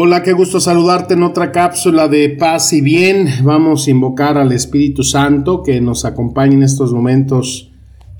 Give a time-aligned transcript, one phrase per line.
[0.00, 3.26] Hola, qué gusto saludarte en otra cápsula de paz y bien.
[3.42, 7.72] Vamos a invocar al Espíritu Santo que nos acompañe en estos momentos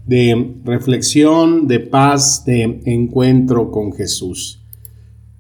[0.05, 4.61] de reflexión, de paz, de encuentro con Jesús.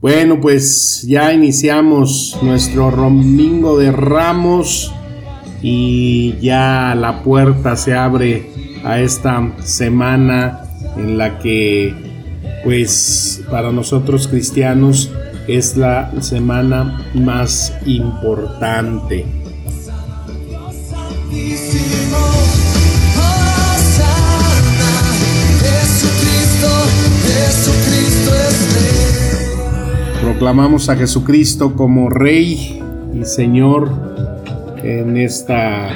[0.01, 4.95] Bueno, pues ya iniciamos nuestro domingo de ramos
[5.61, 8.49] y ya la puerta se abre
[8.85, 10.61] a esta semana
[10.97, 11.93] en la que
[12.63, 15.11] pues para nosotros cristianos
[15.49, 19.25] es la semana más importante.
[30.21, 32.81] Proclamamos a Jesucristo como Rey
[33.19, 33.91] y Señor
[34.85, 35.89] en esta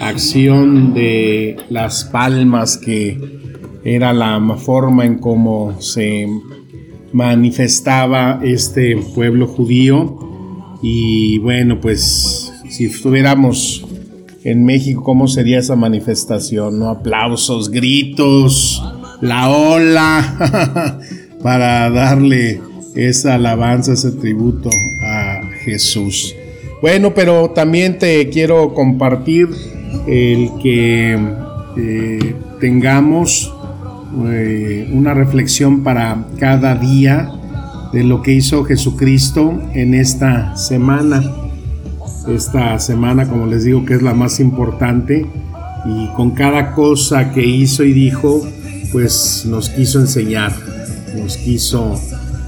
[0.00, 3.18] acción de las palmas que
[3.82, 6.28] era la forma en cómo se
[7.12, 10.16] manifestaba este pueblo judío.
[10.82, 13.84] Y bueno, pues si estuviéramos
[14.44, 16.78] en México, ¿cómo sería esa manifestación?
[16.78, 16.88] ¿No?
[16.88, 18.82] Aplausos, gritos,
[19.20, 21.00] la ola,
[21.42, 22.60] para darle
[22.94, 24.70] esa alabanza, ese tributo
[25.02, 26.34] a Jesús.
[26.80, 29.48] Bueno, pero también te quiero compartir
[30.06, 31.18] el que
[31.76, 33.52] eh, tengamos
[34.26, 37.30] eh, una reflexión para cada día
[37.92, 41.22] de lo que hizo Jesucristo en esta semana.
[42.26, 45.26] Esta semana, como les digo, que es la más importante
[45.86, 48.46] y con cada cosa que hizo y dijo,
[48.92, 50.52] pues nos quiso enseñar,
[51.16, 51.98] nos quiso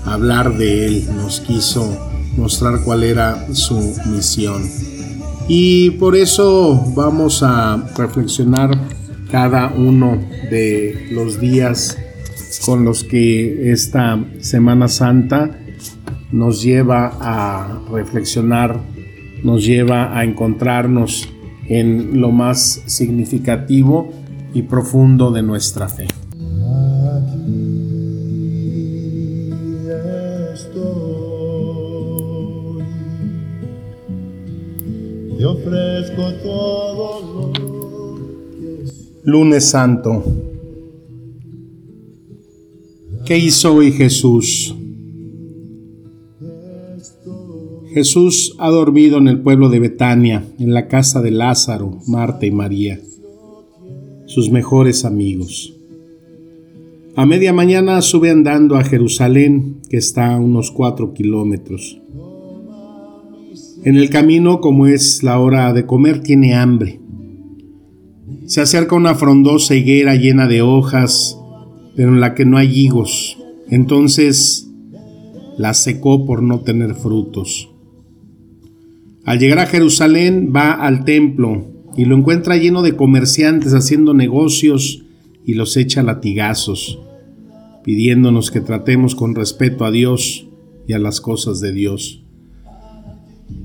[0.04, 4.62] hablar de él, nos quiso mostrar cuál era su misión.
[5.48, 8.70] Y por eso vamos a reflexionar
[9.30, 10.18] cada uno
[10.50, 11.96] de los días
[12.64, 15.58] con los que esta Semana Santa
[16.32, 18.80] nos lleva a reflexionar,
[19.42, 21.28] nos lleva a encontrarnos
[21.66, 24.12] en lo más significativo
[24.52, 26.06] y profundo de nuestra fe.
[35.38, 37.29] Te ofrezco todo
[39.24, 40.24] Lunes Santo.
[43.26, 44.74] ¿Qué hizo hoy Jesús?
[47.92, 52.50] Jesús ha dormido en el pueblo de Betania, en la casa de Lázaro, Marta y
[52.50, 52.98] María,
[54.24, 55.74] sus mejores amigos.
[57.14, 62.00] A media mañana sube andando a Jerusalén, que está a unos cuatro kilómetros.
[63.84, 66.99] En el camino, como es la hora de comer, tiene hambre
[68.50, 71.38] se acerca una frondosa higuera llena de hojas,
[71.94, 73.38] pero en la que no hay higos.
[73.68, 74.68] Entonces
[75.56, 77.70] la secó por no tener frutos.
[79.24, 81.64] Al llegar a Jerusalén va al templo
[81.96, 85.04] y lo encuentra lleno de comerciantes haciendo negocios
[85.46, 86.98] y los echa latigazos,
[87.84, 90.48] pidiéndonos que tratemos con respeto a Dios
[90.88, 92.24] y a las cosas de Dios.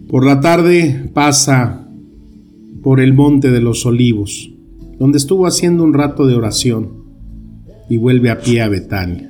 [0.07, 1.89] Por la tarde pasa
[2.83, 4.51] por el monte de los olivos
[4.99, 7.05] donde estuvo haciendo un rato de oración
[7.89, 9.29] y vuelve a pie a Betania.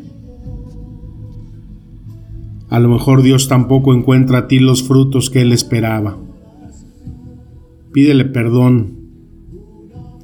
[2.69, 6.17] A lo mejor Dios tampoco encuentra a ti los frutos que Él esperaba.
[7.93, 8.95] Pídele perdón.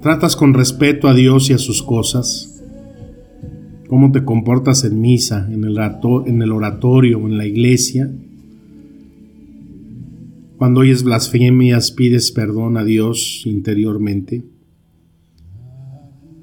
[0.02, 2.64] ¿Tratas con respeto a Dios y a sus cosas?
[3.88, 5.78] ¿Cómo te comportas en misa, en el,
[6.26, 8.12] en el oratorio en la iglesia?
[10.58, 14.44] Cuando oyes blasfemias, pides perdón a Dios interiormente.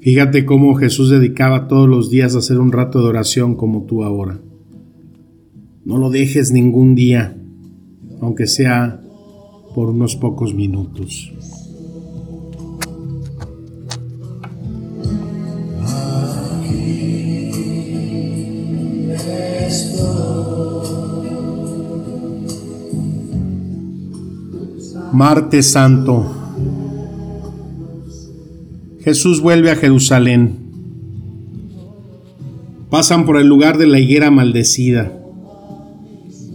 [0.00, 4.04] Fíjate cómo Jesús dedicaba todos los días a hacer un rato de oración como tú
[4.04, 4.40] ahora.
[5.84, 7.36] No lo dejes ningún día,
[8.20, 9.00] aunque sea
[9.74, 11.32] por unos pocos minutos.
[25.12, 26.37] Martes Santo
[29.08, 30.56] Jesús vuelve a Jerusalén.
[32.90, 35.10] Pasan por el lugar de la higuera maldecida.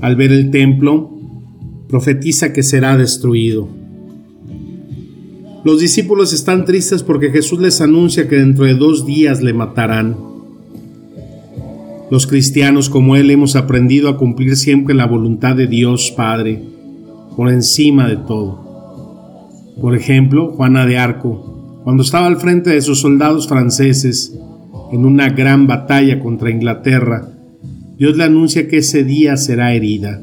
[0.01, 1.09] al ver el templo,
[1.87, 3.67] profetiza que será destruido.
[5.63, 10.15] Los discípulos están tristes porque Jesús les anuncia que dentro de dos días le matarán.
[12.11, 16.61] Los cristianos como Él hemos aprendido a cumplir siempre la voluntad de Dios Padre,
[17.35, 19.73] por encima de todo.
[19.81, 21.52] Por ejemplo, Juana de Arco,
[21.83, 24.33] cuando estaba al frente de sus soldados franceses
[24.91, 27.27] en una gran batalla contra Inglaterra,
[27.97, 30.21] Dios le anuncia que ese día será herida.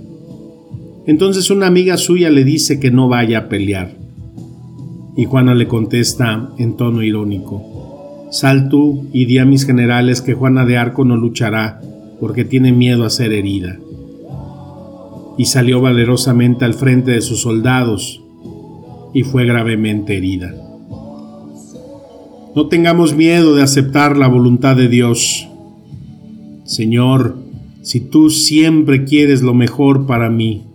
[1.06, 3.94] Entonces una amiga suya le dice que no vaya a pelear.
[5.16, 10.34] Y Juana le contesta en tono irónico, Sal tú y di a mis generales que
[10.34, 11.80] Juana de Arco no luchará
[12.20, 13.76] porque tiene miedo a ser herida.
[15.36, 18.22] Y salió valerosamente al frente de sus soldados
[19.12, 20.54] y fue gravemente herida.
[22.60, 25.48] No tengamos miedo de aceptar la voluntad de Dios.
[26.64, 27.38] Señor,
[27.80, 30.66] si tú siempre quieres lo mejor para mí,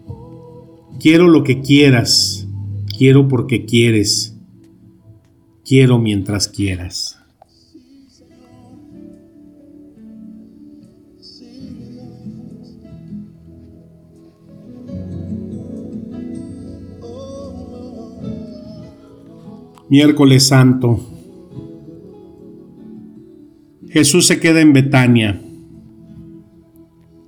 [0.99, 2.47] quiero lo que quieras,
[2.97, 4.35] quiero porque quieres,
[5.63, 7.19] quiero mientras quieras.
[19.87, 21.14] Miércoles Santo.
[23.95, 25.41] Jesús se queda en Betania.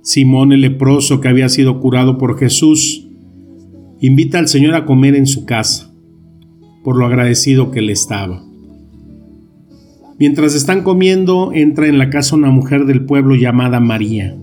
[0.02, 3.08] Simón el leproso que había sido curado por Jesús
[4.00, 5.90] invita al Señor a comer en su casa,
[6.84, 8.44] por lo agradecido que le estaba.
[10.18, 14.36] Mientras están comiendo, entra en la casa una mujer del pueblo llamada María.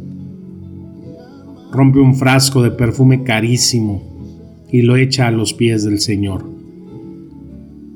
[1.71, 6.56] Rompe un frasco de perfume carísimo y lo echa a los pies del Señor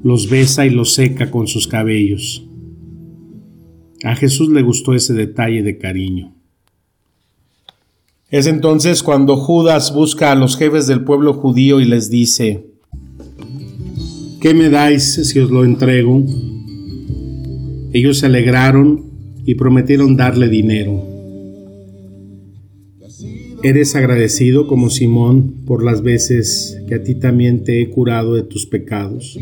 [0.02, 2.49] los besa y los seca con sus cabellos.
[4.04, 6.34] A Jesús le gustó ese detalle de cariño.
[8.30, 12.68] Es entonces cuando Judas busca a los jefes del pueblo judío y les dice,
[14.40, 16.24] ¿qué me dais si os lo entrego?
[17.92, 19.04] Ellos se alegraron
[19.46, 21.04] y prometieron darle dinero.
[23.64, 28.44] ¿Eres agradecido como Simón por las veces que a ti también te he curado de
[28.44, 29.38] tus pecados?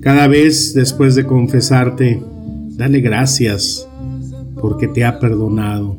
[0.00, 2.22] Cada vez después de confesarte,
[2.76, 3.88] dale gracias
[4.60, 5.98] porque te ha perdonado.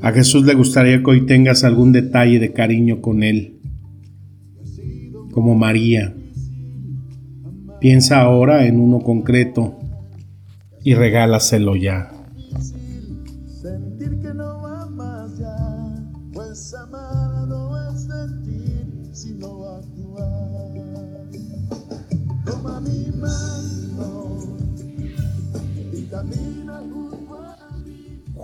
[0.00, 3.58] A Jesús le gustaría que hoy tengas algún detalle de cariño con Él,
[5.32, 6.14] como María.
[7.80, 9.78] Piensa ahora en uno concreto
[10.84, 12.15] y regálaselo ya.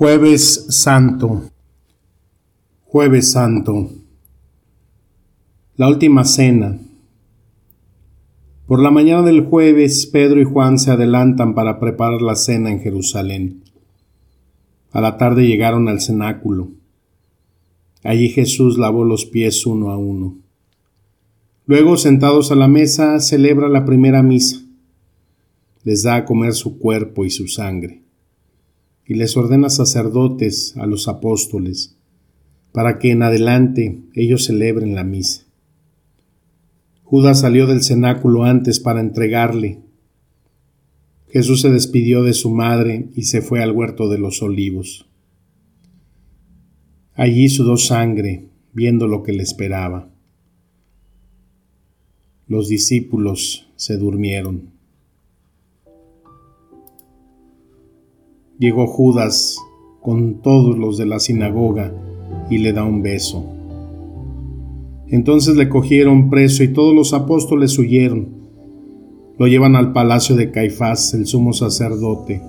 [0.03, 1.43] Jueves Santo.
[2.87, 3.89] Jueves Santo.
[5.77, 6.77] La última cena.
[8.67, 12.81] Por la mañana del jueves, Pedro y Juan se adelantan para preparar la cena en
[12.81, 13.63] Jerusalén.
[14.91, 16.73] A la tarde llegaron al cenáculo.
[18.03, 20.37] Allí Jesús lavó los pies uno a uno.
[21.67, 24.63] Luego, sentados a la mesa, celebra la primera misa.
[25.85, 28.02] Les da a comer su cuerpo y su sangre
[29.07, 31.97] y les ordena sacerdotes a los apóstoles,
[32.73, 35.45] para que en adelante ellos celebren la misa.
[37.03, 39.81] Judas salió del cenáculo antes para entregarle.
[41.29, 45.07] Jesús se despidió de su madre y se fue al huerto de los olivos.
[47.15, 50.09] Allí sudó sangre, viendo lo que le esperaba.
[52.49, 54.72] Los discípulos se durmieron.
[58.63, 59.59] Llegó Judas
[60.01, 61.93] con todos los de la sinagoga
[62.49, 63.45] y le da un beso.
[65.09, 68.29] Entonces le cogieron preso y todos los apóstoles huyeron.
[69.37, 72.41] Lo llevan al palacio de Caifás, el sumo sacerdote.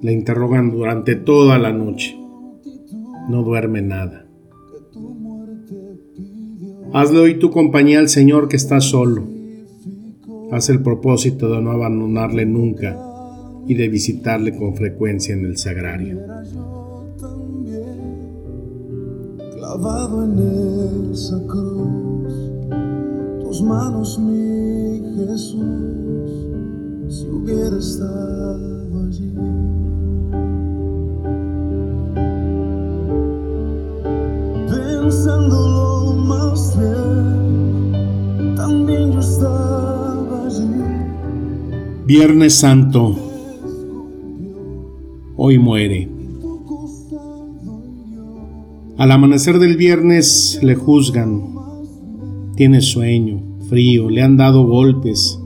[0.00, 2.16] Le interrogan durante toda la noche.
[3.28, 4.24] No duerme nada.
[6.94, 9.24] Hazle hoy tu compañía al Señor que está solo.
[10.50, 13.10] Haz el propósito de no abandonarle nunca
[13.66, 16.20] y de visitarle con frecuencia en el sagrario.
[19.54, 22.34] Clavado en esa cruz,
[23.42, 26.30] tus manos, mi Jesús,
[27.08, 29.32] si hubiera estado allí.
[34.68, 40.70] Pensándolo más bien, también yo estaba allí.
[42.06, 43.23] Viernes Santo
[45.44, 46.08] hoy muere.
[48.96, 51.42] Al amanecer del viernes le juzgan.
[52.56, 55.38] Tiene sueño, frío, le han dado golpes.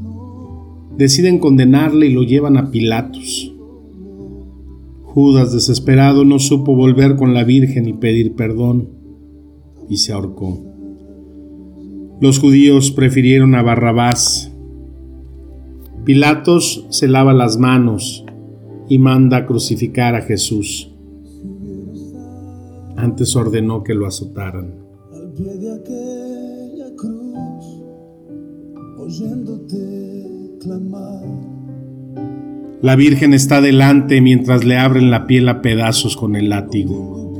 [0.97, 3.53] Deciden condenarle y lo llevan a Pilatos.
[5.03, 8.91] Judas, desesperado, no supo volver con la Virgen y pedir perdón,
[9.89, 10.63] y se ahorcó.
[12.21, 14.53] Los judíos prefirieron a Barrabás.
[16.05, 18.25] Pilatos se lava las manos
[18.89, 20.93] y manda a crucificar a Jesús.
[22.97, 24.75] Antes ordenó que lo azotaran.
[25.13, 27.65] Al pie de aquella cruz,
[28.99, 31.59] oyéndote clamar
[32.81, 37.35] la Virgen está delante mientras le abren la piel a pedazos con el látigo.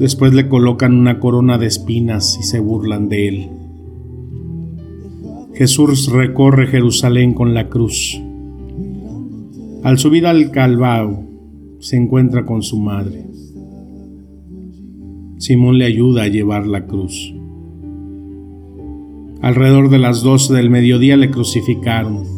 [0.00, 3.48] Después le colocan una corona de espinas y se burlan de él.
[5.54, 8.20] Jesús recorre Jerusalén con la cruz.
[9.84, 11.24] Al subir al Calvao,
[11.78, 13.26] se encuentra con su madre.
[15.38, 17.32] Simón le ayuda a llevar la cruz.
[19.42, 22.34] Alrededor de las doce del mediodía le crucificaron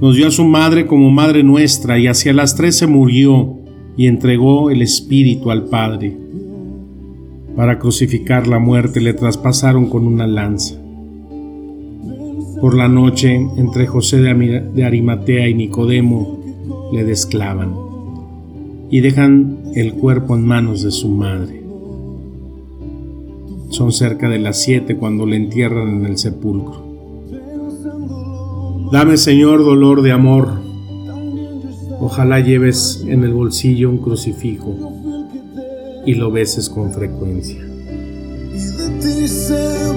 [0.00, 3.58] nos dio a su madre como madre nuestra y hacia las trece murió
[3.98, 6.16] y entregó el espíritu al Padre.
[7.54, 10.79] Para crucificar la muerte le traspasaron con una lanza.
[12.58, 16.40] Por la noche, entre José de Arimatea y Nicodemo,
[16.92, 17.74] le desclavan
[18.90, 21.62] y dejan el cuerpo en manos de su madre.
[23.70, 26.90] Son cerca de las siete cuando le entierran en el sepulcro.
[28.90, 30.60] Dame, Señor, dolor de amor.
[32.00, 34.74] Ojalá lleves en el bolsillo un crucifijo
[36.04, 37.60] y lo beses con frecuencia.
[37.60, 39.92] Y de ti se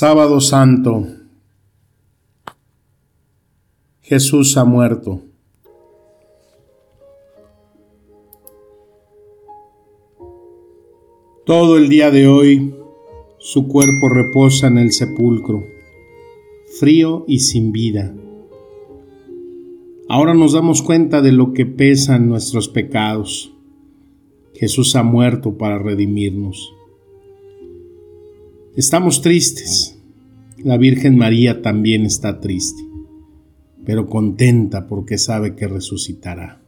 [0.00, 1.06] Sábado Santo.
[4.00, 5.20] Jesús ha muerto.
[11.44, 12.74] Todo el día de hoy
[13.36, 15.66] su cuerpo reposa en el sepulcro,
[16.78, 18.14] frío y sin vida.
[20.08, 23.52] Ahora nos damos cuenta de lo que pesan nuestros pecados.
[24.54, 26.79] Jesús ha muerto para redimirnos.
[28.76, 29.98] Estamos tristes.
[30.58, 32.80] La Virgen María también está triste,
[33.84, 36.62] pero contenta porque sabe que resucitará.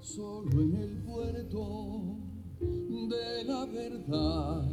[0.00, 2.16] Solo en el puerto
[2.60, 4.68] de la verdad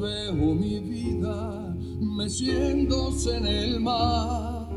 [0.00, 4.70] veo mi vida meciéndose en el mar.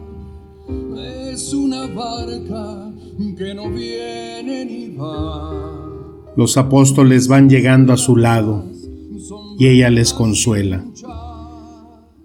[1.32, 2.92] Es una barca
[3.38, 6.34] que no viene ni va.
[6.36, 8.77] Los apóstoles van llegando a su lado
[9.58, 10.86] y ella les consuela.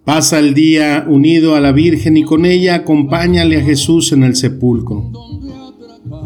[0.05, 4.35] Pasa el día unido a la Virgen y con ella acompáñale a Jesús en el
[4.35, 5.11] sepulcro.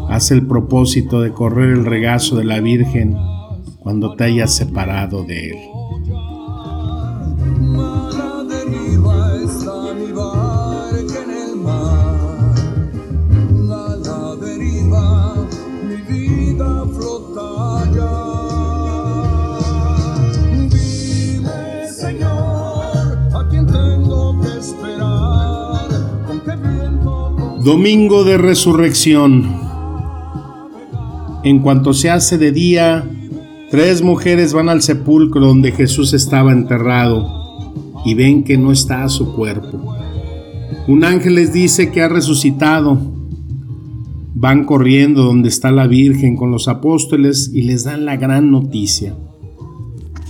[0.09, 3.15] Haz el propósito de correr el regazo de la Virgen
[3.79, 5.57] cuando te hayas separado de él.
[27.67, 29.43] Domingo de Resurrección.
[31.43, 33.03] En cuanto se hace de día,
[33.69, 37.73] tres mujeres van al sepulcro donde Jesús estaba enterrado
[38.05, 39.97] y ven que no está su cuerpo.
[40.87, 43.01] Un ángel les dice que ha resucitado.
[44.33, 49.13] Van corriendo donde está la Virgen con los apóstoles y les dan la gran noticia.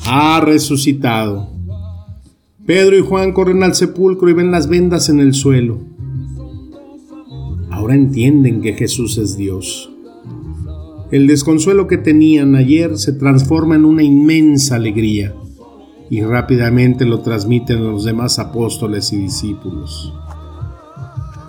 [0.08, 1.52] Ha resucitado.
[2.66, 5.97] Pedro y Juan corren al sepulcro y ven las vendas en el suelo
[7.78, 9.92] ahora entienden que Jesús es Dios.
[11.12, 15.34] El desconsuelo que tenían ayer se transforma en una inmensa alegría.
[16.10, 20.14] y rápidamente lo transmiten a los demás apóstoles y discípulos.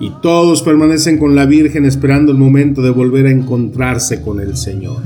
[0.00, 4.56] Y todos permanecen con la Virgen esperando el momento de volver a encontrarse con el
[4.56, 5.00] Señor.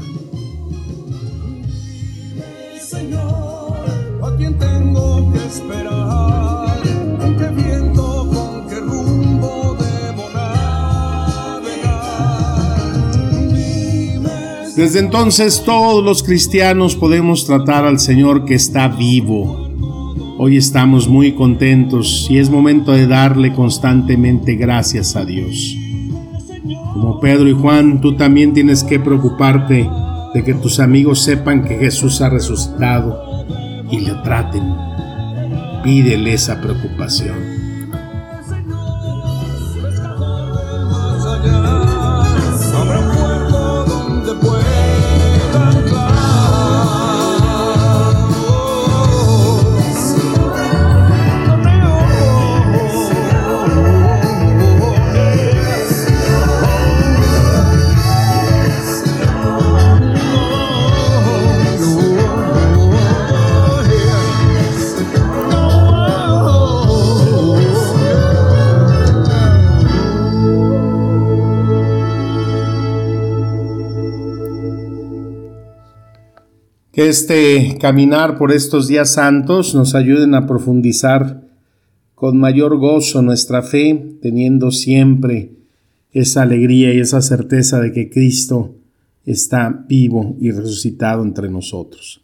[14.82, 19.70] Desde entonces todos los cristianos podemos tratar al Señor que está vivo.
[20.38, 25.76] Hoy estamos muy contentos y es momento de darle constantemente gracias a Dios.
[26.94, 29.88] Como Pedro y Juan, tú también tienes que preocuparte
[30.34, 33.22] de que tus amigos sepan que Jesús ha resucitado
[33.88, 34.64] y le traten.
[35.84, 37.61] Pídele esa preocupación.
[77.08, 81.42] Este caminar por estos días santos nos ayuden a profundizar
[82.14, 85.50] con mayor gozo nuestra fe, teniendo siempre
[86.12, 88.76] esa alegría y esa certeza de que Cristo
[89.24, 92.22] está vivo y resucitado entre nosotros.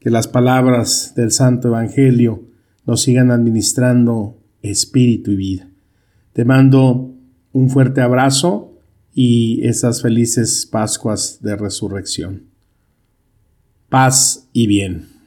[0.00, 2.42] Que las palabras del Santo Evangelio
[2.86, 5.70] nos sigan administrando espíritu y vida.
[6.32, 7.14] Te mando
[7.52, 8.72] un fuerte abrazo
[9.14, 12.47] y esas felices Pascuas de Resurrección
[13.88, 15.17] paz y bien.